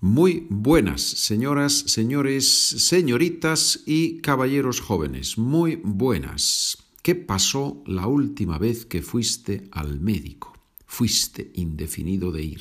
Muy 0.00 0.46
buenas, 0.50 1.00
señoras, 1.00 1.72
señores, 1.72 2.46
señoritas 2.46 3.82
y 3.86 4.18
caballeros 4.20 4.80
jóvenes. 4.82 5.38
Muy 5.38 5.80
buenas. 5.82 6.76
¿Qué 7.02 7.14
pasó 7.14 7.82
la 7.86 8.06
última 8.06 8.58
vez 8.58 8.84
que 8.84 9.00
fuiste 9.00 9.68
al 9.70 9.98
médico? 9.98 10.52
Fuiste 10.84 11.50
indefinido 11.54 12.30
de 12.30 12.42
ir. 12.42 12.60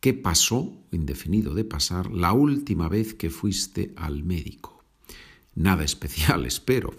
¿Qué 0.00 0.12
pasó, 0.12 0.82
indefinido 0.90 1.54
de 1.54 1.64
pasar, 1.64 2.10
la 2.10 2.32
última 2.32 2.88
vez 2.88 3.14
que 3.14 3.30
fuiste 3.30 3.92
al 3.94 4.24
médico? 4.24 4.82
Nada 5.54 5.84
especial, 5.84 6.44
espero. 6.54 6.92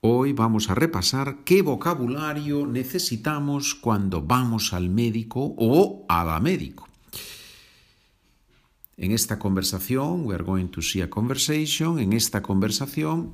Hoy 0.00 0.32
vamos 0.32 0.68
a 0.68 0.74
repasar 0.74 1.44
qué 1.44 1.62
vocabulario 1.62 2.66
necesitamos 2.66 3.76
cuando 3.76 4.20
vamos 4.20 4.72
al 4.72 4.90
médico 4.90 5.54
o 5.56 6.04
a 6.08 6.24
la 6.24 6.40
médico. 6.40 6.88
En 8.96 9.12
esta 9.12 9.38
conversación, 9.38 10.24
we 10.24 10.34
are 10.34 10.44
going 10.44 10.68
to 10.68 10.80
see 10.80 11.02
a 11.02 11.10
conversation, 11.10 11.98
en 11.98 12.12
esta 12.12 12.42
conversación 12.42 13.32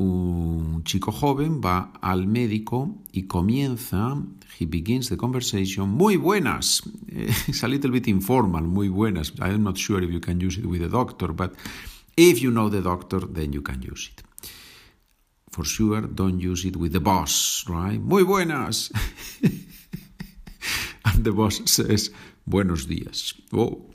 un 0.00 0.82
chico 0.84 1.12
joven 1.12 1.60
va 1.60 1.92
al 2.00 2.26
médico 2.26 2.96
y 3.12 3.24
comienza, 3.24 4.16
he 4.58 4.64
begins 4.64 5.10
the 5.10 5.16
conversation, 5.16 5.90
muy 5.90 6.16
buenas. 6.16 6.82
It's 7.48 7.62
a 7.64 7.68
little 7.68 7.90
bit 7.90 8.08
informal, 8.08 8.62
muy 8.64 8.88
buenas. 8.88 9.34
I'm 9.40 9.62
not 9.62 9.76
sure 9.76 10.02
if 10.02 10.10
you 10.10 10.20
can 10.20 10.40
use 10.40 10.58
it 10.58 10.64
with 10.64 10.82
a 10.82 10.88
doctor, 10.88 11.34
but 11.34 11.52
if 12.16 12.40
you 12.40 12.50
know 12.50 12.70
the 12.70 12.80
doctor, 12.80 13.20
then 13.20 13.52
you 13.52 13.60
can 13.60 13.82
use 13.82 14.10
it. 14.10 14.22
For 15.50 15.66
sure, 15.66 16.02
don't 16.02 16.40
use 16.40 16.64
it 16.64 16.76
with 16.76 16.92
the 16.92 17.00
boss, 17.00 17.64
right? 17.68 18.00
Muy 18.00 18.22
buenas. 18.22 18.90
the 21.22 21.32
boss 21.32 21.62
says, 21.66 22.12
buenos 22.46 22.86
días. 22.86 23.34
Oh. 23.52 23.90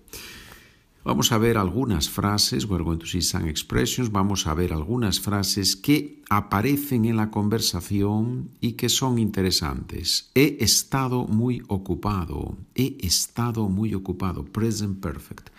Vamos 1.06 1.32
a 1.32 1.38
ver 1.38 1.56
algunas 1.60 2.10
frases, 2.10 2.66
we're 2.66 2.84
going 2.84 2.98
to 2.98 3.06
see 3.06 3.22
some 3.22 3.48
expressions, 3.48 4.12
vamos 4.12 4.48
a 4.48 4.56
ver 4.56 4.74
algunas 4.74 5.20
frases 5.20 5.76
que 5.76 6.24
aparecen 6.32 7.06
en 7.06 7.18
la 7.18 7.30
conversación 7.30 8.50
y 8.60 8.72
que 8.72 8.90
son 8.90 9.20
interesantes. 9.20 10.32
He 10.34 10.58
estado 10.62 11.28
muy 11.28 11.62
ocupado, 11.68 12.58
he 12.74 12.98
estado 13.04 13.70
muy 13.70 13.94
ocupado, 13.94 14.46
present 14.46 15.00
perfect. 15.00 15.52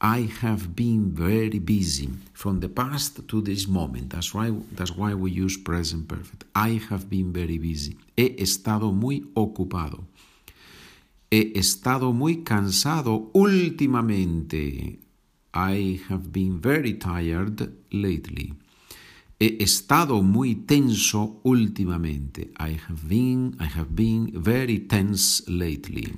I 0.00 0.28
have 0.42 0.76
been 0.76 1.12
very 1.12 1.58
busy 1.58 2.10
from 2.32 2.60
the 2.60 2.68
past 2.68 3.26
to 3.26 3.42
this 3.42 3.66
moment. 3.66 4.12
That's 4.12 4.32
why, 4.32 4.52
that's 4.70 4.94
why 4.96 5.14
we 5.14 5.32
use 5.32 5.56
present 5.56 6.06
perfect. 6.06 6.44
I 6.54 6.80
have 6.90 7.10
been 7.10 7.32
very 7.32 7.58
busy. 7.58 7.96
He 8.16 8.36
estado 8.38 8.92
muy 8.92 9.24
ocupado. 9.34 10.04
He 11.30 11.52
estado 11.58 12.12
muy 12.12 12.44
cansado 12.44 13.30
últimamente. 13.32 15.00
I 15.52 16.00
have 16.08 16.30
been 16.30 16.60
very 16.60 16.94
tired 16.94 17.72
lately. 17.90 18.54
He 19.38 19.62
estado 19.62 20.22
muy 20.22 20.54
tenso 20.54 21.40
últimamente. 21.42 22.50
I 22.58 22.78
have 22.88 23.06
been, 23.08 23.56
I 23.58 23.66
have 23.66 23.94
been 23.94 24.30
very 24.32 24.78
tense 24.78 25.42
lately. 25.46 26.14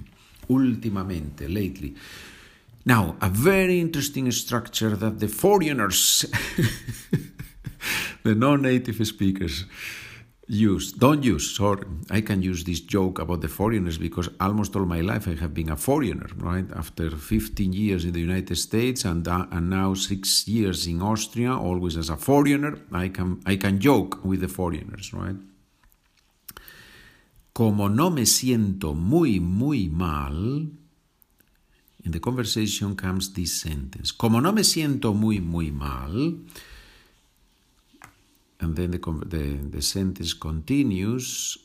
Últimamente, 0.49 1.49
lately. 1.49 1.95
Now, 2.85 3.17
a 3.21 3.29
very 3.29 3.81
interesting 3.81 4.31
structure 4.31 4.97
that 4.97 5.21
the 5.21 5.29
foreigners, 5.29 6.25
the 8.23 8.35
non-native 8.35 9.07
speakers, 9.07 9.65
use 10.49 10.93
don't 10.93 11.23
use 11.23 11.55
sorry 11.57 11.87
i 12.11 12.23
can 12.23 12.43
use 12.43 12.65
this 12.65 12.81
joke 12.81 13.19
about 13.19 13.43
the 13.43 13.49
foreigners 13.49 13.99
because 13.99 14.31
almost 14.41 14.75
all 14.75 14.87
my 14.87 15.03
life 15.03 15.29
i 15.29 15.35
have 15.35 15.53
been 15.53 15.69
a 15.69 15.77
foreigner 15.77 16.27
right? 16.39 16.65
After 16.75 17.11
15 17.11 17.73
years 17.73 18.05
in 18.07 18.13
the 18.13 18.21
united 18.21 18.57
states 18.57 19.05
and 19.05 19.29
uh, 19.29 19.47
and 19.51 19.69
now 19.69 19.93
6 19.93 20.49
years 20.49 20.87
in 20.87 21.03
austria 21.03 21.55
always 21.55 21.97
as 21.99 22.09
a 22.09 22.17
foreigner 22.17 22.79
i 22.93 23.09
can 23.09 23.41
i 23.45 23.57
can 23.57 23.79
joke 23.79 24.25
with 24.25 24.41
the 24.41 24.49
foreigners 24.49 25.13
right? 25.13 25.37
Como 27.53 27.89
no 27.89 28.09
me 28.09 28.25
siento 28.25 28.95
muy 28.95 29.41
muy 29.41 29.89
mal 29.89 30.69
in 32.05 32.13
the 32.13 32.21
conversation 32.21 32.95
comes 32.95 33.35
this 33.35 33.61
sentence. 33.61 34.13
Como 34.13 34.41
no 34.41 34.53
me 34.53 34.63
siento 34.63 35.13
muy 35.13 35.41
muy 35.41 35.73
mal 35.73 36.39
and 38.61 38.77
then 38.77 38.91
the, 38.91 38.99
the, 39.27 39.59
the 39.71 39.83
sentence 39.83 40.33
continues 40.33 41.59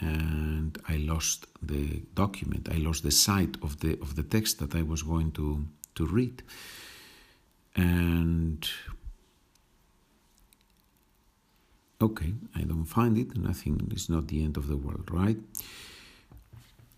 and 0.00 0.76
I 0.88 0.96
lost 0.96 1.46
the 1.62 2.02
document. 2.14 2.68
I 2.70 2.76
lost 2.76 3.02
the 3.04 3.10
sight 3.10 3.56
of 3.62 3.80
the 3.80 3.98
of 4.00 4.16
the 4.16 4.22
text 4.22 4.58
that 4.58 4.74
I 4.74 4.82
was 4.82 5.02
going 5.02 5.32
to 5.32 5.66
to 5.94 6.06
read, 6.06 6.42
and 7.76 8.68
okay, 12.00 12.34
I 12.56 12.62
don't 12.62 12.84
find 12.84 13.16
it. 13.16 13.36
Nothing. 13.36 13.88
It's 13.92 14.08
not 14.08 14.28
the 14.28 14.42
end 14.42 14.56
of 14.56 14.66
the 14.66 14.76
world, 14.76 15.10
right? 15.10 15.38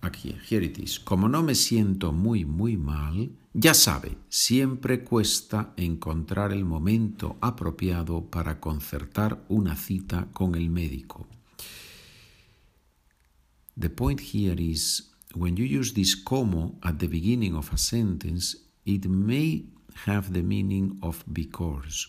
Aquí, 0.01 0.37
here 0.49 0.65
it 0.65 0.79
is. 0.79 1.01
Como 1.01 1.29
no 1.29 1.43
me 1.43 1.55
siento 1.55 2.13
muy, 2.13 2.45
muy 2.45 2.77
mal, 2.77 3.31
ya 3.55 3.75
sabe, 3.75 4.19
siempre 4.29 5.03
cuesta 5.03 5.73
encontrar 5.77 6.53
el 6.53 6.65
momento 6.65 7.37
apropiado 7.41 8.25
para 8.31 8.61
concertar 8.61 9.45
una 9.49 9.75
cita 9.77 10.29
con 10.33 10.55
el 10.55 10.69
médico. 10.71 11.27
The 13.79 13.91
point 13.91 14.21
here 14.21 14.63
is 14.63 15.11
when 15.35 15.57
you 15.57 15.65
use 15.65 15.93
this 15.93 16.17
como 16.17 16.79
at 16.83 16.99
the 16.99 17.09
beginning 17.09 17.55
of 17.55 17.73
a 17.73 17.79
sentence, 17.79 18.57
it 18.85 19.07
may 19.07 19.67
have 20.07 20.33
the 20.33 20.43
meaning 20.43 20.99
of 21.03 21.25
because. 21.27 22.09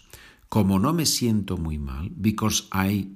Como 0.49 0.79
no 0.79 0.93
me 0.93 1.05
siento 1.05 1.57
muy 1.57 1.77
mal, 1.77 2.09
because 2.09 2.67
I 2.71 3.09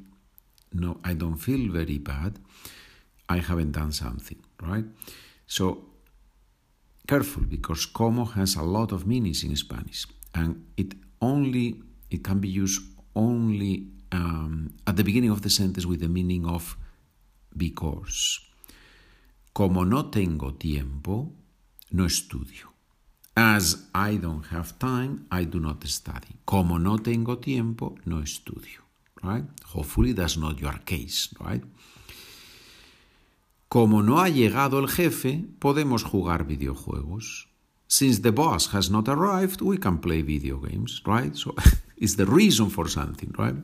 no 0.74 1.00
I 1.04 1.16
don't 1.16 1.38
feel 1.38 1.72
very 1.72 2.00
bad, 2.00 2.40
I 3.36 3.38
haven't 3.50 3.72
done 3.72 3.92
something, 3.92 4.40
right? 4.62 4.86
So 5.48 5.66
careful 7.08 7.44
because 7.44 7.86
como 7.86 8.26
has 8.38 8.56
a 8.56 8.64
lot 8.64 8.92
of 8.92 9.06
meanings 9.06 9.44
in 9.44 9.56
Spanish 9.56 10.06
and 10.34 10.50
it 10.78 10.94
only 11.22 11.82
it 12.10 12.24
can 12.24 12.40
be 12.40 12.50
used 12.64 12.82
only 13.16 13.74
um, 14.12 14.74
at 14.86 14.96
the 14.98 15.04
beginning 15.04 15.32
of 15.32 15.42
the 15.42 15.50
sentence 15.50 15.86
with 15.86 16.00
the 16.02 16.08
meaning 16.08 16.46
of 16.46 16.78
because. 17.56 18.40
Como 19.54 19.84
no 19.84 20.10
tengo 20.10 20.52
tiempo, 20.54 21.32
no 21.92 22.06
estudio. 22.06 22.68
As 23.36 23.88
I 23.94 24.18
don't 24.18 24.46
have 24.48 24.80
time, 24.80 25.26
I 25.32 25.46
do 25.46 25.60
not 25.60 25.86
study. 25.88 26.36
Como 26.46 26.78
no 26.78 26.98
tengo 26.98 27.38
tiempo, 27.38 27.96
no 28.06 28.18
estudio. 28.18 28.80
Right? 29.24 29.44
Hopefully 29.66 30.14
that's 30.14 30.38
not 30.38 30.60
your 30.60 30.78
case, 30.86 31.30
right? 31.40 31.64
Como 33.72 34.04
no 34.04 34.20
ha 34.20 34.28
llegado 34.28 34.80
el 34.80 34.90
jefe, 34.90 35.46
podemos 35.60 36.04
jugar 36.04 36.46
videojuegos. 36.46 37.48
Since 37.88 38.22
the 38.22 38.32
boss 38.32 38.74
has 38.74 38.92
not 38.92 39.08
arrived, 39.08 39.62
we 39.62 39.78
can 39.78 40.00
play 40.00 40.22
video 40.22 40.60
games, 40.60 41.02
right? 41.06 41.34
So 41.34 41.56
it's 41.96 42.18
the 42.18 42.26
reason 42.26 42.70
for 42.70 42.90
something, 42.90 43.32
right? 43.38 43.56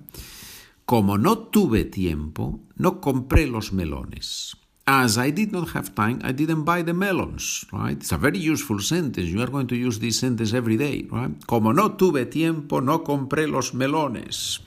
Como 0.86 1.18
no 1.18 1.50
tuve 1.50 1.84
tiempo, 1.84 2.62
no 2.78 3.02
compré 3.02 3.48
los 3.48 3.74
melones. 3.74 4.56
As 4.86 5.18
I 5.18 5.30
did 5.30 5.52
not 5.52 5.76
have 5.76 5.94
time, 5.94 6.22
I 6.24 6.32
didn't 6.32 6.64
buy 6.64 6.84
the 6.84 6.94
melons, 6.94 7.66
right? 7.74 7.98
It's 7.98 8.14
a 8.14 8.18
very 8.18 8.40
useful 8.40 8.80
sentence. 8.80 9.28
You 9.28 9.42
are 9.42 9.52
going 9.52 9.68
to 9.68 9.76
use 9.76 10.00
this 10.00 10.20
sentence 10.20 10.54
every 10.54 10.78
day, 10.78 11.06
right? 11.12 11.36
Como 11.46 11.74
no 11.74 11.98
tuve 11.98 12.28
tiempo, 12.28 12.80
no 12.80 13.04
compré 13.04 13.46
los 13.46 13.74
melones. 13.74 14.62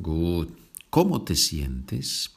Good. 0.00 0.48
¿Cómo 0.90 1.22
te 1.22 1.36
sientes? 1.36 2.35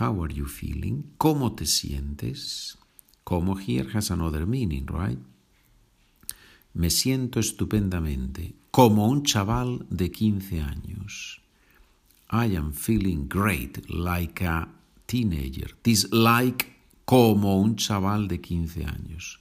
How 0.00 0.22
are 0.22 0.32
you 0.32 0.46
feeling? 0.46 1.02
¿Cómo 1.18 1.56
te 1.56 1.66
sientes? 1.66 2.78
Como 3.24 3.56
here 3.58 3.88
has 3.94 4.12
another 4.12 4.46
meaning, 4.46 4.86
right? 4.86 5.18
Me 6.72 6.88
siento 6.88 7.40
estupendamente, 7.40 8.54
como 8.70 9.08
un 9.08 9.24
chaval 9.24 9.86
de 9.90 10.12
15 10.12 10.60
años. 10.60 11.40
I 12.30 12.54
am 12.54 12.72
feeling 12.72 13.26
great, 13.28 13.90
like 13.90 14.44
a 14.44 14.68
teenager. 15.06 15.74
This 15.82 16.06
like 16.12 16.76
como 17.04 17.58
un 17.58 17.74
chaval 17.74 18.28
de 18.28 18.40
15 18.40 18.84
años. 18.84 19.40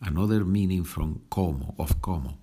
Another 0.00 0.44
meaning 0.44 0.84
from 0.84 1.20
como, 1.28 1.76
of 1.78 2.00
como. 2.00 2.38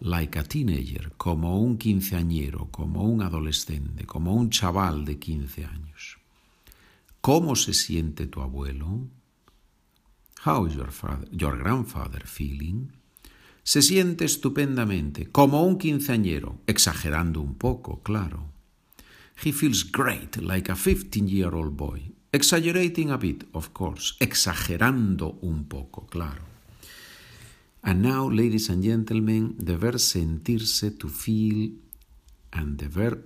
Like 0.00 0.36
a 0.36 0.42
teenager, 0.42 1.12
como 1.16 1.60
un 1.60 1.78
quinceañero, 1.78 2.72
como 2.72 3.04
un 3.04 3.22
adolescente, 3.22 4.04
como 4.04 4.34
un 4.34 4.50
chaval 4.50 5.04
de 5.04 5.16
15 5.20 5.64
años. 5.64 6.15
¿Cómo 7.26 7.56
se 7.56 7.74
siente 7.74 8.28
tu 8.28 8.40
abuelo? 8.40 9.08
How 10.44 10.64
is 10.64 10.76
your, 10.76 10.92
father, 10.92 11.28
your 11.32 11.58
grandfather 11.58 12.24
feeling? 12.24 12.92
Se 13.64 13.82
siente 13.82 14.24
estupendamente, 14.24 15.32
como 15.32 15.64
un 15.64 15.76
quinceañero, 15.76 16.60
exagerando 16.68 17.40
un 17.40 17.56
poco, 17.56 18.00
claro. 18.04 18.52
He 19.44 19.50
feels 19.50 19.90
great, 19.90 20.36
like 20.36 20.70
a 20.70 20.76
15-year-old 20.76 21.76
boy. 21.76 22.12
Exaggerating 22.30 23.10
a 23.10 23.16
bit, 23.16 23.44
of 23.54 23.70
course. 23.72 24.14
Exagerando 24.20 25.36
un 25.42 25.64
poco, 25.64 26.06
claro. 26.06 26.44
And 27.82 28.02
now, 28.02 28.30
ladies 28.30 28.70
and 28.70 28.84
gentlemen, 28.84 29.56
the 29.58 29.76
sentirse, 29.98 30.96
to 30.96 31.08
feel, 31.08 31.72
and 32.52 32.78
the 32.78 33.18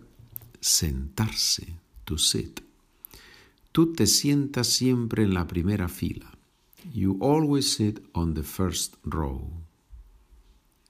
sentarse, 0.59 1.67
to 2.07 2.17
sit. 2.17 2.70
Tú 3.73 3.93
te 3.93 4.07
sientas 4.07 4.69
siempre 4.69 5.23
en 5.23 5.35
la 5.35 5.47
primera 5.47 5.89
fila. 5.89 6.31
You 6.93 7.19
always 7.21 7.73
sit 7.73 8.01
on 8.13 8.35
the 8.35 8.43
first 8.43 8.97
row. 9.05 9.53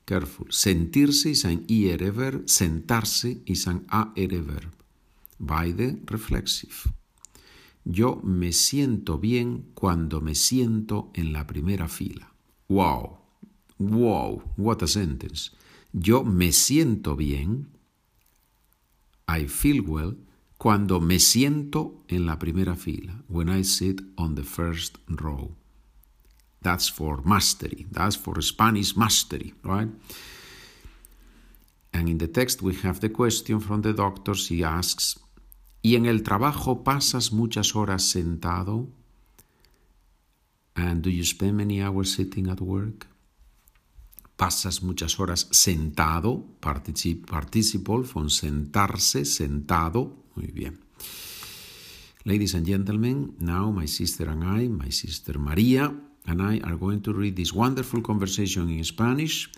Careful. 0.06 0.46
Sentirse 0.50 1.30
is 1.30 1.44
an 1.44 1.64
IR 1.68 2.10
verb, 2.10 2.46
sentarse 2.46 3.42
is 3.44 3.66
an 3.66 3.86
verb. 3.86 4.72
By 5.38 5.72
the 5.72 5.98
reflexive. 6.06 6.90
Yo 7.84 8.20
me 8.22 8.52
siento 8.52 9.18
bien 9.18 9.70
cuando 9.74 10.20
me 10.20 10.34
siento 10.34 11.10
en 11.14 11.32
la 11.32 11.46
primera 11.46 11.88
fila. 11.88 12.32
Wow. 12.68 13.18
Wow. 13.78 14.42
What 14.56 14.82
a 14.82 14.86
sentence. 14.86 15.50
Yo 15.92 16.24
me 16.24 16.52
siento 16.52 17.16
bien. 17.16 17.68
I 19.28 19.46
feel 19.46 19.82
well 19.82 20.16
cuando 20.60 21.00
me 21.00 21.18
siento 21.18 22.04
en 22.06 22.26
la 22.26 22.38
primera 22.38 22.76
fila. 22.76 23.24
When 23.28 23.48
I 23.48 23.64
sit 23.64 24.02
on 24.18 24.34
the 24.34 24.42
first 24.42 24.98
row. 25.08 25.56
That's 26.60 26.90
for 26.90 27.22
mastery. 27.24 27.86
That's 27.90 28.14
for 28.14 28.42
Spanish 28.42 28.94
mastery, 28.94 29.54
right? 29.64 29.88
And 31.94 32.10
in 32.10 32.18
the 32.18 32.28
text 32.28 32.60
we 32.60 32.74
have 32.82 33.00
the 33.00 33.08
question 33.08 33.60
from 33.60 33.80
the 33.80 33.94
doctor. 33.94 34.34
She 34.34 34.62
asks, 34.62 35.18
¿Y 35.82 35.96
en 35.96 36.04
el 36.04 36.22
trabajo 36.22 36.84
pasas 36.84 37.32
muchas 37.32 37.74
horas 37.74 38.02
sentado? 38.02 38.86
And 40.76 41.02
do 41.02 41.08
you 41.08 41.24
spend 41.24 41.56
many 41.56 41.80
hours 41.80 42.12
sitting 42.14 42.50
at 42.50 42.60
work? 42.60 43.06
Pasas 44.40 44.82
muchas 44.82 45.20
horas 45.20 45.48
sentado, 45.50 46.46
participle 46.60 48.04
from 48.04 48.30
sentarse, 48.30 49.26
sentado. 49.26 50.16
Muy 50.34 50.46
bien. 50.46 50.80
Ladies 52.24 52.54
and 52.54 52.66
gentlemen, 52.66 53.34
now 53.38 53.70
my 53.70 53.86
sister 53.86 54.30
and 54.30 54.42
I, 54.44 54.66
my 54.70 54.90
sister 54.90 55.38
Maria, 55.38 55.92
and 56.24 56.40
I 56.40 56.58
are 56.60 56.78
going 56.78 57.02
to 57.02 57.12
read 57.12 57.36
this 57.36 57.52
wonderful 57.52 58.00
conversation 58.00 58.70
in 58.70 58.82
Spanish. 58.82 59.50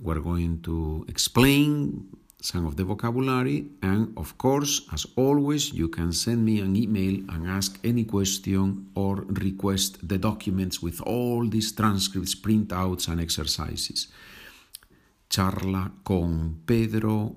We're 0.00 0.20
going 0.20 0.62
to 0.62 1.04
explain 1.08 2.06
some 2.42 2.66
of 2.66 2.76
the 2.76 2.84
vocabulary, 2.84 3.70
and 3.82 4.12
of 4.16 4.36
course, 4.36 4.82
as 4.92 5.06
always, 5.16 5.72
you 5.72 5.88
can 5.88 6.12
send 6.12 6.44
me 6.44 6.60
an 6.60 6.74
email 6.76 7.22
and 7.28 7.46
ask 7.46 7.78
any 7.84 8.04
question 8.04 8.90
or 8.94 9.24
request 9.28 10.08
the 10.08 10.18
documents 10.18 10.82
with 10.82 11.00
all 11.02 11.48
these 11.48 11.72
transcripts, 11.72 12.34
printouts, 12.34 13.08
and 13.08 13.20
exercises. 13.20 14.08
Charla 15.30 15.92
con 16.02 16.62
Pedro 16.66 17.36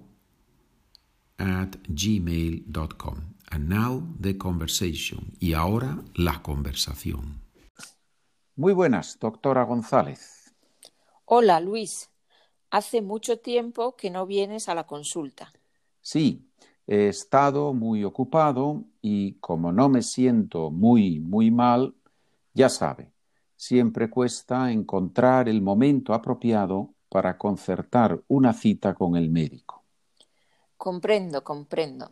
at 1.37 1.77
gmail.com. 1.87 3.35
And 3.51 3.69
now 3.69 4.01
the 4.19 4.37
conversation. 4.37 5.37
Y 5.39 5.53
ahora 5.53 5.99
la 6.15 6.41
conversación. 6.41 7.41
Muy 8.55 8.73
buenas, 8.73 9.19
doctora 9.19 9.63
González. 9.63 10.55
Hola, 11.25 11.59
Luis. 11.59 12.09
Hace 12.69 13.01
mucho 13.01 13.39
tiempo 13.39 13.95
que 13.95 14.09
no 14.09 14.25
vienes 14.25 14.69
a 14.69 14.75
la 14.75 14.85
consulta. 14.85 15.53
Sí, 16.01 16.45
he 16.87 17.07
estado 17.07 17.73
muy 17.73 18.03
ocupado 18.03 18.83
y 19.01 19.33
como 19.35 19.71
no 19.71 19.89
me 19.89 20.01
siento 20.01 20.71
muy, 20.71 21.19
muy 21.19 21.51
mal, 21.51 21.95
ya 22.53 22.69
sabe, 22.69 23.11
siempre 23.55 24.09
cuesta 24.09 24.71
encontrar 24.71 25.49
el 25.49 25.61
momento 25.61 26.13
apropiado 26.13 26.93
para 27.09 27.37
concertar 27.37 28.21
una 28.27 28.53
cita 28.53 28.93
con 28.93 29.15
el 29.15 29.29
médico. 29.29 29.83
Comprendo, 30.77 31.43
comprendo. 31.43 32.09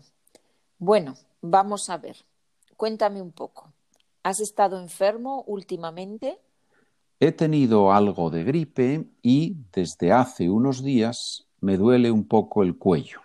Bueno, 0.80 1.16
vamos 1.42 1.90
a 1.90 1.98
ver. 1.98 2.18
Cuéntame 2.78 3.22
un 3.22 3.32
poco. 3.32 3.72
¿Has 4.24 4.40
estado 4.40 4.80
enfermo 4.80 5.44
últimamente? 5.48 6.40
He 7.26 7.32
tenido 7.32 7.94
algo 7.94 8.30
de 8.30 8.44
gripe 8.44 9.08
y 9.22 9.56
desde 9.72 10.12
hace 10.12 10.50
unos 10.50 10.84
días 10.84 11.48
me 11.62 11.78
duele 11.78 12.12
un 12.12 12.28
poco 12.28 12.64
el 12.64 12.78
cuello. 12.78 13.22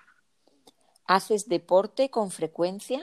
¿Haces 1.05 1.49
deporte 1.49 2.09
con 2.09 2.31
frecuencia? 2.31 3.01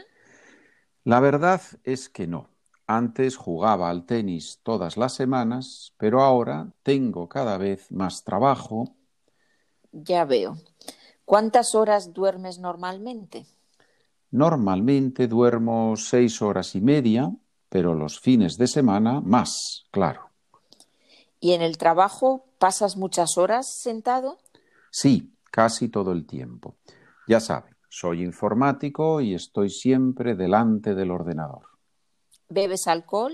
La 1.03 1.19
verdad 1.19 1.61
es 1.83 2.07
que 2.07 2.27
no. 2.27 2.47
Antes 2.87 3.35
jugaba 3.35 3.89
al 3.89 4.05
tenis 4.05 4.61
todas 4.63 4.95
las 4.95 5.13
semanas, 5.13 5.93
pero 5.97 6.21
ahora 6.21 6.71
tengo 6.81 7.27
cada 7.27 7.57
vez 7.57 7.91
más 7.91 8.23
trabajo. 8.23 8.95
Ya 9.91 10.23
veo. 10.23 10.55
¿Cuántas 11.25 11.75
horas 11.75 12.13
duermes 12.13 12.59
normalmente? 12.59 13.45
Normalmente 14.31 15.27
duermo 15.27 15.97
seis 15.97 16.41
horas 16.41 16.73
y 16.73 16.79
media 16.79 17.33
pero 17.67 17.93
los 17.93 18.21
fines 18.21 18.57
de 18.57 18.67
semana 18.67 19.19
más, 19.19 19.85
claro. 19.91 20.31
¿Y 21.45 21.53
en 21.53 21.61
el 21.61 21.77
trabajo 21.77 22.47
pasas 22.57 22.97
muchas 22.97 23.37
horas 23.37 23.67
sentado? 23.71 24.39
Sí, 24.89 25.31
casi 25.51 25.89
todo 25.89 26.11
el 26.11 26.25
tiempo. 26.25 26.77
Ya 27.27 27.39
sabe, 27.39 27.75
soy 27.87 28.23
informático 28.23 29.21
y 29.21 29.35
estoy 29.35 29.69
siempre 29.69 30.33
delante 30.33 30.95
del 30.95 31.11
ordenador. 31.11 31.61
¿Bebes 32.49 32.87
alcohol? 32.87 33.31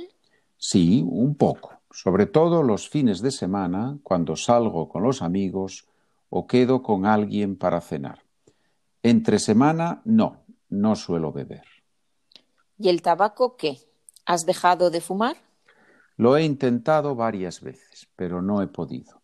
Sí, 0.58 1.06
un 1.08 1.36
poco, 1.36 1.72
sobre 1.90 2.26
todo 2.26 2.64
los 2.64 2.90
fines 2.90 3.22
de 3.22 3.32
semana, 3.32 3.98
cuando 4.04 4.36
salgo 4.36 4.90
con 4.90 5.04
los 5.04 5.22
amigos 5.22 5.88
o 6.30 6.48
quedo 6.48 6.84
con 6.84 7.06
alguien 7.06 7.58
para 7.58 7.80
cenar. 7.80 8.26
Entre 9.04 9.40
semana, 9.40 10.02
no, 10.04 10.44
no 10.68 10.98
suelo 10.98 11.32
beber. 11.32 11.64
¿Y 12.78 12.90
el 12.90 13.02
tabaco 13.02 13.56
qué? 13.56 13.80
¿Has 14.26 14.46
dejado 14.46 14.90
de 14.90 15.00
fumar? 15.00 15.38
Lo 16.22 16.38
he 16.38 16.44
intentado 16.44 17.16
varias 17.16 17.62
veces, 17.62 18.08
pero 18.16 18.44
no 18.44 18.62
he 18.62 18.68
podido. 18.68 19.24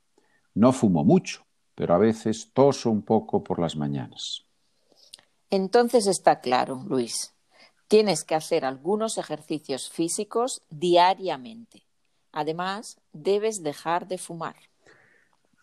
No 0.55 0.73
fumo 0.73 1.03
mucho, 1.03 1.45
pero 1.75 1.93
a 1.93 1.99
veces 1.99 2.49
toso 2.53 2.89
un 2.89 3.03
poco 3.03 3.43
por 3.43 3.59
las 3.59 3.75
mañanas. 3.75 4.47
Entonces 5.51 6.07
está 6.07 6.39
claro, 6.39 6.83
Luis. 6.87 7.35
Tienes 7.87 8.23
que 8.23 8.33
hacer 8.33 8.65
algunos 8.65 9.19
ejercicios 9.19 9.91
físicos 9.91 10.63
diariamente. 10.71 11.83
Además, 12.31 12.99
debes 13.13 13.61
dejar 13.61 14.07
de 14.07 14.17
fumar. 14.17 14.55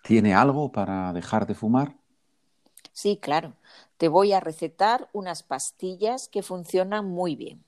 ¿Tiene 0.05 0.35
algo 0.35 0.71
para 0.71 1.13
dejar 1.13 1.49
de 1.49 1.57
fumar? 1.57 1.97
Sí, 2.93 3.17
claro. 3.17 3.55
Te 3.97 4.07
voy 4.07 4.33
a 4.35 4.39
recetar 4.39 5.09
unas 5.13 5.43
pastillas 5.43 6.29
que 6.29 6.45
funcionan 6.45 7.07
muy 7.07 7.35
bien. 7.35 7.65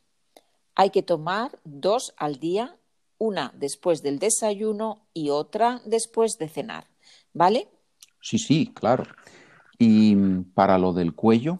Hay 0.76 0.90
que 0.90 1.02
tomar 1.02 1.58
dos 1.64 2.14
al 2.16 2.36
día, 2.36 2.76
una 3.18 3.52
después 3.56 4.02
del 4.02 4.18
desayuno 4.18 5.06
y 5.12 5.30
otra 5.30 5.80
después 5.84 6.38
de 6.38 6.48
cenar. 6.48 6.86
¿Vale? 7.32 7.68
Sí, 8.20 8.38
sí, 8.38 8.72
claro. 8.74 9.04
¿Y 9.78 10.16
para 10.54 10.78
lo 10.78 10.92
del 10.92 11.14
cuello? 11.14 11.58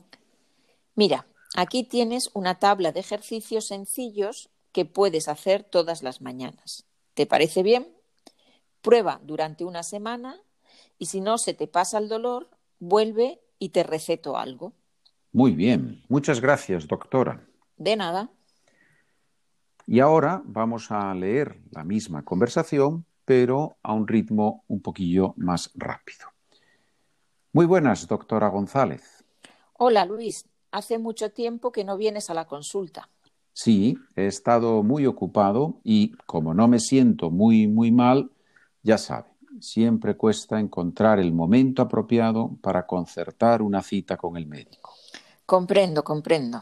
Mira, 0.95 1.27
aquí 1.55 1.85
tienes 1.85 2.31
una 2.33 2.59
tabla 2.59 2.93
de 2.93 3.01
ejercicios 3.01 3.67
sencillos 3.67 4.49
que 4.73 4.85
puedes 4.85 5.29
hacer 5.29 5.65
todas 5.65 6.03
las 6.03 6.21
mañanas. 6.21 6.85
¿Te 7.15 7.27
parece 7.27 7.63
bien? 7.63 7.89
Prueba 8.83 9.21
durante 9.23 9.65
una 9.65 9.83
semana 9.83 10.41
y 10.99 11.07
si 11.07 11.21
no 11.21 11.39
se 11.39 11.55
te 11.55 11.67
pasa 11.67 11.99
el 11.99 12.09
dolor, 12.09 12.49
vuelve 12.79 13.41
y 13.59 13.71
te 13.71 13.83
receto 13.83 14.37
algo. 14.37 14.73
Muy 15.33 15.53
bien. 15.53 16.03
Muchas 16.09 16.41
gracias, 16.41 16.87
doctora. 16.87 17.47
De 17.77 17.97
nada. 17.97 18.31
Y 19.89 20.01
ahora 20.01 20.43
vamos 20.45 20.91
a 20.91 21.15
leer 21.15 21.61
la 21.71 21.85
misma 21.85 22.25
conversación, 22.25 23.07
pero 23.25 23.77
a 23.85 23.93
un 23.93 24.09
ritmo 24.09 24.65
un 24.67 24.81
poquillo 24.81 25.35
más 25.37 25.71
rápido. 25.77 26.27
Muy 27.53 27.67
buenas, 27.67 28.09
doctora 28.09 28.49
González. 28.49 29.25
Hola, 29.75 30.05
Luis. 30.05 30.45
Hace 30.73 30.99
mucho 30.99 31.31
tiempo 31.31 31.71
que 31.71 31.85
no 31.85 31.97
vienes 31.97 32.31
a 32.31 32.35
la 32.35 32.47
consulta. 32.47 33.09
Sí, 33.53 33.97
he 34.17 34.27
estado 34.27 34.83
muy 34.83 35.07
ocupado 35.07 35.81
y 35.85 36.13
como 36.27 36.53
no 36.53 36.67
me 36.67 36.81
siento 36.81 37.31
muy, 37.31 37.69
muy 37.69 37.93
mal, 37.93 38.31
ya 38.83 38.99
sabe, 38.99 39.29
siempre 39.61 40.17
cuesta 40.17 40.59
encontrar 40.59 41.21
el 41.21 41.33
momento 41.33 41.81
apropiado 41.81 42.57
para 42.61 42.87
concertar 42.87 43.63
una 43.63 43.83
cita 43.83 44.17
con 44.17 44.37
el 44.37 44.47
médico. 44.47 44.93
Comprendo, 45.47 46.03
comprendo. 46.03 46.61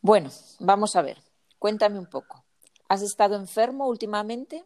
Bueno, 0.00 0.30
vamos 0.60 0.94
a 0.94 1.02
ver. 1.02 1.18
Cuéntame 1.58 1.98
un 1.98 2.06
poco. 2.06 2.44
¿Has 2.90 3.02
estado 3.02 3.36
enfermo 3.36 3.86
últimamente? 3.86 4.64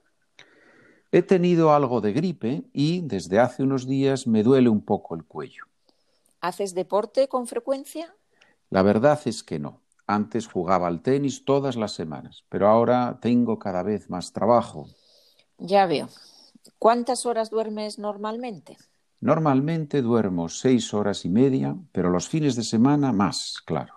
He 1.12 1.20
tenido 1.20 1.74
algo 1.74 2.00
de 2.00 2.14
gripe 2.14 2.62
y 2.72 3.02
desde 3.02 3.38
hace 3.38 3.62
unos 3.62 3.86
días 3.86 4.26
me 4.26 4.42
duele 4.42 4.70
un 4.70 4.80
poco 4.80 5.14
el 5.14 5.24
cuello. 5.26 5.64
¿Haces 6.40 6.74
deporte 6.74 7.28
con 7.28 7.46
frecuencia? 7.46 8.14
La 8.70 8.80
verdad 8.80 9.20
es 9.26 9.42
que 9.42 9.58
no. 9.58 9.82
Antes 10.06 10.46
jugaba 10.46 10.86
al 10.86 11.02
tenis 11.02 11.44
todas 11.44 11.76
las 11.76 11.92
semanas, 11.92 12.44
pero 12.48 12.66
ahora 12.66 13.18
tengo 13.20 13.58
cada 13.58 13.82
vez 13.82 14.08
más 14.08 14.32
trabajo. 14.32 14.86
Ya 15.58 15.84
veo. 15.84 16.08
¿Cuántas 16.78 17.26
horas 17.26 17.50
duermes 17.50 17.98
normalmente? 17.98 18.78
Normalmente 19.20 20.00
duermo 20.00 20.48
seis 20.48 20.94
horas 20.94 21.26
y 21.26 21.28
media, 21.28 21.76
pero 21.92 22.08
los 22.08 22.26
fines 22.30 22.56
de 22.56 22.62
semana 22.62 23.12
más, 23.12 23.60
claro. 23.66 23.92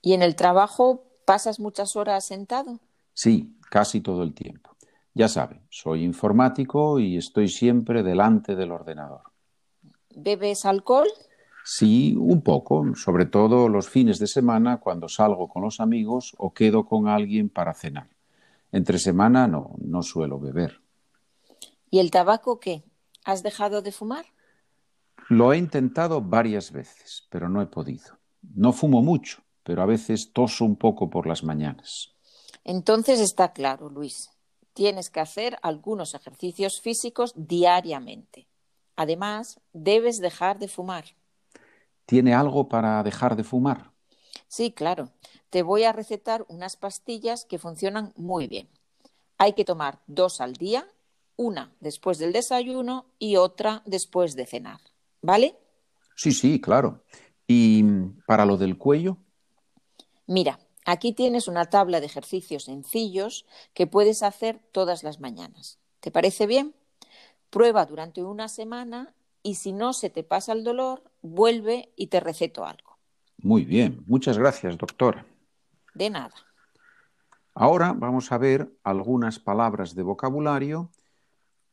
¿Y 0.00 0.14
en 0.14 0.22
el 0.22 0.36
trabajo 0.36 1.04
pasas 1.26 1.60
muchas 1.60 1.96
horas 1.96 2.24
sentado? 2.24 2.80
Sí, 3.14 3.56
casi 3.70 4.00
todo 4.00 4.22
el 4.22 4.34
tiempo. 4.34 4.76
Ya 5.14 5.28
sabe, 5.28 5.62
soy 5.70 6.02
informático 6.02 6.98
y 6.98 7.16
estoy 7.16 7.48
siempre 7.48 8.02
delante 8.02 8.56
del 8.56 8.72
ordenador. 8.72 9.22
¿Bebes 10.16 10.64
alcohol? 10.66 11.08
Sí, 11.64 12.14
un 12.18 12.42
poco, 12.42 12.94
sobre 12.94 13.24
todo 13.24 13.68
los 13.68 13.88
fines 13.88 14.18
de 14.18 14.26
semana 14.26 14.78
cuando 14.78 15.08
salgo 15.08 15.48
con 15.48 15.62
los 15.62 15.80
amigos 15.80 16.34
o 16.36 16.52
quedo 16.52 16.84
con 16.84 17.08
alguien 17.08 17.48
para 17.48 17.72
cenar. 17.72 18.10
Entre 18.72 18.98
semana 18.98 19.46
no, 19.46 19.76
no 19.78 20.02
suelo 20.02 20.38
beber. 20.38 20.80
¿Y 21.90 22.00
el 22.00 22.10
tabaco 22.10 22.58
qué? 22.58 22.82
¿Has 23.24 23.42
dejado 23.42 23.80
de 23.80 23.92
fumar? 23.92 24.26
Lo 25.28 25.52
he 25.52 25.56
intentado 25.56 26.20
varias 26.20 26.72
veces, 26.72 27.26
pero 27.30 27.48
no 27.48 27.62
he 27.62 27.66
podido. 27.66 28.18
No 28.54 28.72
fumo 28.72 29.00
mucho, 29.00 29.42
pero 29.62 29.80
a 29.80 29.86
veces 29.86 30.32
toso 30.32 30.64
un 30.64 30.76
poco 30.76 31.08
por 31.08 31.26
las 31.26 31.44
mañanas. 31.44 32.14
Entonces 32.64 33.20
está 33.20 33.52
claro, 33.52 33.88
Luis. 33.88 34.30
Tienes 34.72 35.10
que 35.10 35.20
hacer 35.20 35.58
algunos 35.62 36.14
ejercicios 36.14 36.80
físicos 36.80 37.32
diariamente. 37.36 38.48
Además, 38.96 39.60
debes 39.72 40.18
dejar 40.18 40.58
de 40.58 40.68
fumar. 40.68 41.04
¿Tiene 42.06 42.34
algo 42.34 42.68
para 42.68 43.02
dejar 43.02 43.36
de 43.36 43.44
fumar? 43.44 43.92
Sí, 44.48 44.72
claro. 44.72 45.10
Te 45.50 45.62
voy 45.62 45.84
a 45.84 45.92
recetar 45.92 46.44
unas 46.48 46.76
pastillas 46.76 47.44
que 47.44 47.58
funcionan 47.58 48.12
muy 48.16 48.46
bien. 48.46 48.68
Hay 49.38 49.52
que 49.52 49.64
tomar 49.64 50.00
dos 50.06 50.40
al 50.40 50.54
día, 50.54 50.86
una 51.36 51.72
después 51.80 52.18
del 52.18 52.32
desayuno 52.32 53.06
y 53.18 53.36
otra 53.36 53.82
después 53.86 54.36
de 54.36 54.46
cenar. 54.46 54.80
¿Vale? 55.22 55.56
Sí, 56.16 56.32
sí, 56.32 56.60
claro. 56.60 57.02
¿Y 57.46 57.82
para 58.26 58.46
lo 58.46 58.56
del 58.56 58.78
cuello? 58.78 59.18
Mira, 60.26 60.58
aquí 60.84 61.12
tienes 61.12 61.48
una 61.48 61.66
tabla 61.66 62.00
de 62.00 62.06
ejercicios 62.06 62.64
sencillos 62.64 63.46
que 63.72 63.86
puedes 63.86 64.22
hacer 64.22 64.60
todas 64.72 65.02
las 65.02 65.20
mañanas. 65.20 65.78
¿Te 66.00 66.10
parece 66.10 66.46
bien? 66.46 66.74
Prueba 67.50 67.86
durante 67.86 68.22
una 68.22 68.48
semana 68.48 69.14
y 69.42 69.56
si 69.56 69.72
no 69.72 69.92
se 69.92 70.10
te 70.10 70.22
pasa 70.22 70.52
el 70.52 70.64
dolor, 70.64 71.02
vuelve 71.22 71.92
y 71.96 72.08
te 72.08 72.20
receto 72.20 72.64
algo. 72.64 72.98
Muy 73.38 73.64
bien, 73.64 74.02
muchas 74.06 74.38
gracias, 74.38 74.76
doctora. 74.78 75.26
De 75.94 76.10
nada. 76.10 76.34
Ahora 77.54 77.92
vamos 77.92 78.32
a 78.32 78.38
ver 78.38 78.72
algunas 78.82 79.38
palabras 79.38 79.94
de 79.94 80.02
vocabulario 80.02 80.90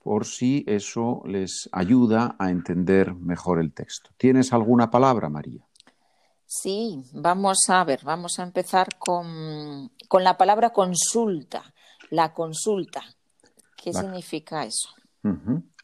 por 0.03 0.25
si 0.25 0.63
eso 0.68 1.22
les 1.25 1.70
ayuda 1.72 2.36
a 2.39 2.51
entender 2.51 3.13
mejor 3.15 3.60
el 3.60 3.74
texto. 3.74 4.12
¿Tienes 4.18 4.51
alguna 4.53 4.91
palabra, 4.91 5.30
María? 5.30 5.65
Sí, 6.53 7.01
vamos 7.13 7.60
a 7.70 7.81
ver, 7.86 8.03
vamos 8.03 8.38
a 8.38 8.43
empezar 8.43 8.98
con, 9.00 9.89
con 10.10 10.22
la 10.25 10.38
palabra 10.38 10.72
consulta. 10.74 11.63
La 12.10 12.34
consulta. 12.34 13.01
¿Qué 13.77 13.93
La- 13.93 14.01
significa 14.01 14.65
eso? 14.65 14.89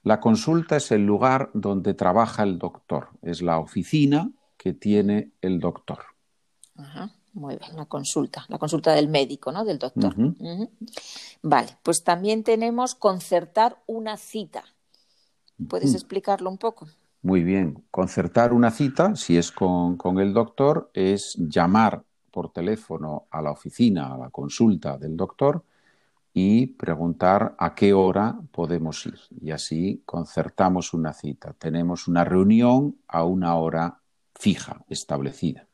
La 0.03 0.19
consulta 0.19 0.75
es 0.75 0.91
el 0.91 1.05
lugar 1.05 1.51
donde 1.53 1.93
trabaja 1.93 2.43
el 2.43 2.59
doctor, 2.59 3.11
es 3.21 3.41
la 3.41 3.59
oficina 3.59 4.29
que 4.57 4.73
tiene 4.73 5.31
el 5.41 5.61
doctor. 5.61 5.99
Ajá, 6.75 7.11
muy 7.31 7.55
bien, 7.55 7.77
la 7.77 7.85
consulta, 7.85 8.45
la 8.49 8.57
consulta 8.57 8.91
del 8.91 9.07
médico, 9.07 9.53
¿no? 9.53 9.63
Del 9.63 9.79
doctor. 9.79 10.13
Vale, 11.43 11.77
pues 11.81 12.03
también 12.03 12.43
tenemos 12.43 12.93
concertar 12.93 13.81
una 13.87 14.17
cita. 14.17 14.65
¿Puedes 15.69 15.93
explicarlo 15.95 16.49
un 16.49 16.57
poco? 16.57 16.89
Muy 17.27 17.43
bien, 17.43 17.83
concertar 17.91 18.53
una 18.53 18.71
cita, 18.71 19.13
si 19.17 19.35
es 19.35 19.51
con, 19.51 19.97
con 19.97 20.17
el 20.17 20.33
doctor, 20.33 20.89
es 20.93 21.35
llamar 21.37 22.01
por 22.31 22.53
teléfono 22.53 23.25
a 23.29 23.41
la 23.41 23.51
oficina, 23.51 24.13
a 24.13 24.17
la 24.17 24.29
consulta 24.29 24.97
del 24.97 25.17
doctor 25.17 25.61
y 26.33 26.67
preguntar 26.67 27.53
a 27.59 27.75
qué 27.75 27.91
hora 27.91 28.39
podemos 28.53 29.05
ir. 29.07 29.19
Y 29.41 29.51
así 29.51 30.03
concertamos 30.05 30.93
una 30.93 31.11
cita. 31.11 31.51
Tenemos 31.51 32.07
una 32.07 32.23
reunión 32.23 32.95
a 33.09 33.25
una 33.25 33.57
hora 33.57 33.99
fija, 34.33 34.85
establecida. 34.87 35.67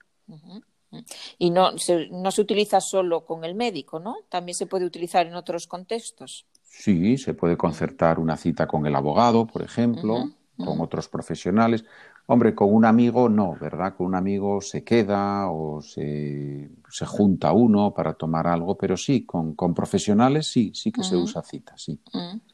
Y 1.38 1.52
no 1.52 1.78
se, 1.78 2.10
no 2.10 2.32
se 2.32 2.42
utiliza 2.42 2.82
solo 2.82 3.26
con 3.26 3.46
el 3.46 3.54
médico, 3.54 4.00
¿no? 4.00 4.16
También 4.28 4.56
se 4.56 4.66
puede 4.66 4.86
utilizar 4.86 5.28
en 5.28 5.36
otros 5.36 5.68
contextos. 5.68 6.48
Sí, 6.64 7.20
se 7.20 7.36
puede 7.36 7.58
concertar 7.58 8.18
una 8.18 8.38
cita 8.38 8.66
con 8.66 8.88
el 8.88 8.96
abogado, 8.96 9.46
por 9.46 9.62
ejemplo, 9.62 10.32
con 10.58 10.82
otros 10.82 11.10
profesionales. 11.10 11.84
Hombre, 12.28 12.56
con 12.56 12.74
un 12.74 12.86
amigo 12.86 13.28
no, 13.28 13.56
¿verdad? 13.60 13.96
Con 13.96 14.08
un 14.08 14.16
amigo 14.16 14.62
se 14.62 14.84
queda 14.84 15.50
o 15.50 15.82
se, 15.82 16.70
se 16.90 17.06
junta 17.06 17.52
uno 17.52 17.94
para 17.94 18.14
tomar 18.14 18.48
algo, 18.48 18.78
pero 18.78 18.96
sí, 18.96 19.26
con, 19.26 19.56
con 19.56 19.74
profesionales 19.74 20.48
sí, 20.48 20.72
sí 20.74 20.92
que 20.92 21.04
se 21.04 21.16
usa 21.16 21.42
cita, 21.42 21.78
sí. 21.78 22.00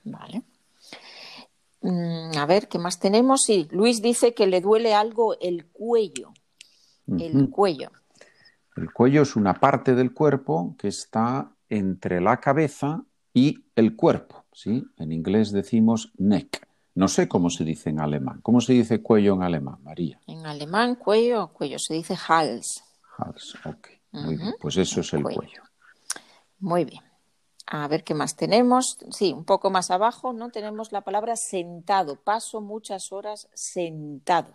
Vale. 0.04 0.44
Mm, 1.82 2.38
a 2.38 2.46
ver, 2.46 2.68
¿qué 2.68 2.80
más 2.80 3.00
tenemos? 3.00 3.44
Sí, 3.44 3.68
Luis 3.72 4.02
dice 4.02 4.34
que 4.34 4.48
le 4.48 4.62
duele 4.62 4.94
algo 4.94 5.40
el 5.40 5.68
cuello. 5.68 6.34
El 7.08 7.50
cuello. 7.50 7.92
El 8.76 8.94
cuello 8.94 9.24
es 9.24 9.36
una 9.36 9.56
parte 9.56 9.96
del 9.96 10.14
cuerpo 10.14 10.76
que 10.78 10.88
está 10.88 11.52
entre 11.70 12.22
la 12.22 12.40
cabeza 12.40 13.04
y 13.34 13.66
el 13.76 13.96
cuerpo, 13.96 14.46
¿sí? 14.52 14.86
En 14.98 15.12
inglés 15.12 15.52
decimos 15.52 16.12
neck. 16.18 16.69
No 17.00 17.08
sé 17.08 17.30
cómo 17.30 17.50
se 17.50 17.64
dice 17.64 17.92
en 17.92 18.02
alemán. 18.02 18.42
¿Cómo 18.42 18.60
se 18.60 18.74
dice 18.74 19.02
cuello 19.02 19.34
en 19.36 19.44
alemán, 19.44 19.78
María? 19.84 20.20
En 20.28 20.46
alemán, 20.46 20.96
cuello, 20.96 21.48
cuello, 21.54 21.80
se 21.80 21.94
dice 21.94 22.18
Hals. 22.28 22.84
Hals, 23.18 23.56
ok. 23.64 23.88
Muy 24.12 24.36
bien, 24.36 24.54
pues 24.60 24.76
eso 24.76 25.00
es 25.00 25.14
el 25.14 25.24
Cuello. 25.24 25.40
cuello. 25.40 25.64
Muy 26.60 26.84
bien. 26.84 27.02
A 27.68 27.88
ver 27.88 28.04
qué 28.04 28.14
más 28.14 28.36
tenemos. 28.36 28.98
Sí, 29.12 29.32
un 29.32 29.46
poco 29.46 29.70
más 29.70 29.92
abajo, 29.92 30.34
¿no? 30.34 30.50
Tenemos 30.50 30.92
la 30.92 31.00
palabra 31.00 31.38
sentado. 31.38 32.18
Paso 32.18 32.60
muchas 32.60 33.14
horas 33.14 33.48
sentado. 33.54 34.52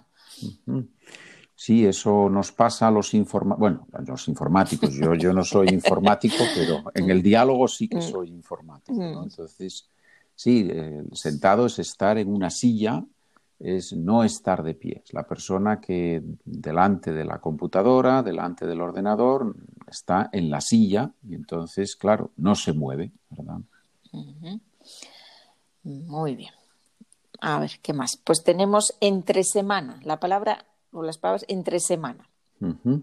Sí, 1.54 1.86
eso 1.86 2.28
nos 2.28 2.52
pasa 2.52 2.88
a 2.88 2.90
los 2.90 3.14
informa 3.14 3.54
bueno, 3.56 3.86
a 3.94 4.02
los 4.02 4.28
informáticos. 4.28 4.92
Yo, 4.92 5.14
yo 5.14 5.32
no 5.32 5.44
soy 5.44 5.68
informático, 5.72 6.44
pero 6.54 6.82
en 6.92 7.08
el 7.08 7.22
diálogo 7.22 7.68
sí 7.68 7.88
que 7.88 8.02
soy 8.02 8.28
informático, 8.28 8.98
¿no? 9.00 9.22
Entonces, 9.22 9.88
sí, 10.34 10.68
eh, 10.70 11.04
sentado 11.12 11.66
es 11.66 11.78
estar 11.78 12.18
en 12.18 12.28
una 12.28 12.50
silla, 12.50 13.04
es 13.58 13.92
no 13.92 14.24
estar 14.24 14.62
de 14.62 14.74
pie. 14.74 15.02
Es 15.04 15.14
la 15.14 15.26
persona 15.26 15.80
que 15.80 16.22
delante 16.44 17.12
de 17.12 17.24
la 17.24 17.40
computadora, 17.40 18.22
delante 18.22 18.66
del 18.66 18.80
ordenador, 18.80 19.56
está 19.88 20.28
en 20.32 20.50
la 20.50 20.60
silla 20.60 21.10
y 21.26 21.34
entonces, 21.34 21.96
claro, 21.96 22.32
no 22.36 22.54
se 22.54 22.72
mueve, 22.72 23.12
¿verdad? 23.30 23.60
Muy 25.82 26.36
bien. 26.36 26.52
A 27.40 27.60
ver, 27.60 27.72
¿qué 27.82 27.92
más? 27.92 28.16
Pues 28.22 28.42
tenemos 28.42 28.94
entre 29.00 29.44
semana, 29.44 30.00
la 30.02 30.18
palabra 30.18 30.64
o 30.92 31.02
las 31.02 31.18
palabras 31.18 31.44
entre 31.48 31.80
semana. 31.80 32.28
Ujú. 32.60 33.02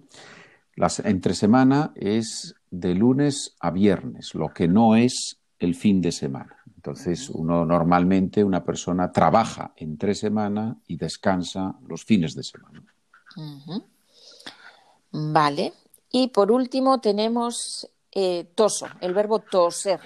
Las, 0.75 1.00
entre 1.00 1.33
semana 1.33 1.91
es 1.95 2.55
de 2.71 2.95
lunes 2.95 3.55
a 3.59 3.71
viernes, 3.71 4.33
lo 4.33 4.50
que 4.50 4.67
no 4.67 4.95
es 4.95 5.38
el 5.59 5.75
fin 5.75 6.01
de 6.01 6.11
semana. 6.11 6.57
Entonces, 6.81 7.29
uno 7.29 7.63
normalmente, 7.63 8.43
una 8.43 8.63
persona 8.63 9.11
trabaja 9.11 9.71
entre 9.75 10.15
semana 10.15 10.75
y 10.88 10.97
descansa 10.97 11.75
los 11.88 12.03
fines 12.03 12.33
de 12.33 12.41
semana. 12.41 12.83
Vale. 15.11 15.73
Y 16.09 16.29
por 16.29 16.51
último 16.51 17.00
tenemos 17.00 17.88
eh, 18.11 18.51
toso, 18.55 18.88
el 19.00 19.13
verbo 19.13 19.39
toser. 19.39 20.00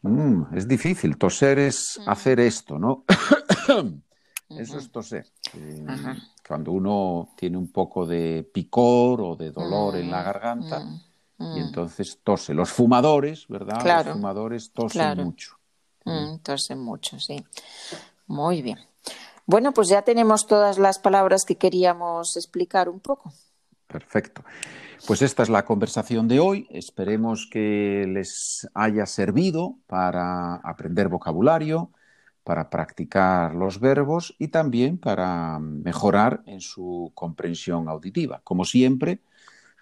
Mm, 0.00 0.56
es 0.56 0.66
difícil. 0.66 1.18
Toser 1.18 1.58
es 1.58 2.00
hacer 2.06 2.40
esto, 2.40 2.78
¿no? 2.78 3.04
Eso 4.48 4.78
es 4.78 4.90
toser. 4.90 5.26
Eh, 5.52 5.86
cuando 6.48 6.72
uno 6.72 7.34
tiene 7.36 7.58
un 7.58 7.70
poco 7.70 8.06
de 8.06 8.48
picor 8.50 9.20
o 9.20 9.36
de 9.36 9.50
dolor 9.50 9.96
en 9.96 10.10
la 10.10 10.22
Mm, 10.22 10.24
garganta 10.24 10.86
y 11.54 11.58
entonces 11.60 12.20
tose. 12.24 12.54
Los 12.54 12.70
fumadores, 12.70 13.46
¿verdad? 13.46 13.80
Claro. 13.82 14.08
Los 14.08 14.16
fumadores 14.16 14.72
tosen 14.72 14.88
Claro. 15.00 15.24
mucho. 15.24 15.58
Mm, 16.04 16.38
toser 16.38 16.76
mucho, 16.76 17.18
sí. 17.18 17.44
Muy 18.26 18.62
bien. 18.62 18.78
Bueno, 19.46 19.72
pues 19.72 19.88
ya 19.88 20.02
tenemos 20.02 20.46
todas 20.46 20.78
las 20.78 20.98
palabras 20.98 21.44
que 21.44 21.56
queríamos 21.56 22.36
explicar 22.36 22.88
un 22.88 23.00
poco. 23.00 23.32
Perfecto. 23.86 24.42
Pues 25.06 25.22
esta 25.22 25.42
es 25.42 25.50
la 25.50 25.64
conversación 25.64 26.28
de 26.28 26.40
hoy. 26.40 26.66
Esperemos 26.70 27.46
que 27.50 28.06
les 28.08 28.68
haya 28.74 29.06
servido 29.06 29.76
para 29.86 30.56
aprender 30.56 31.08
vocabulario, 31.08 31.90
para 32.42 32.70
practicar 32.70 33.54
los 33.54 33.80
verbos 33.80 34.34
y 34.38 34.48
también 34.48 34.98
para 34.98 35.58
mejorar 35.58 36.42
en 36.46 36.60
su 36.60 37.12
comprensión 37.14 37.88
auditiva. 37.88 38.40
Como 38.44 38.64
siempre, 38.64 39.20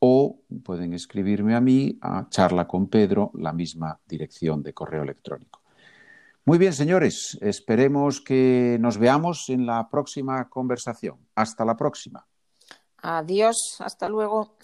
o 0.00 0.40
pueden 0.64 0.94
escribirme 0.94 1.54
a 1.54 1.60
mí 1.60 1.96
a 2.02 2.26
charla 2.28 2.66
con 2.66 2.88
Pedro, 2.88 3.30
la 3.34 3.52
misma 3.52 4.00
dirección 4.04 4.64
de 4.64 4.74
correo 4.74 5.04
electrónico. 5.04 5.62
Muy 6.44 6.58
bien, 6.58 6.72
señores, 6.72 7.38
esperemos 7.40 8.20
que 8.20 8.78
nos 8.80 8.98
veamos 8.98 9.48
en 9.48 9.64
la 9.64 9.88
próxima 9.88 10.48
conversación. 10.48 11.18
Hasta 11.36 11.64
la 11.64 11.76
próxima. 11.76 12.26
Adiós, 12.96 13.76
hasta 13.78 14.08
luego. 14.08 14.56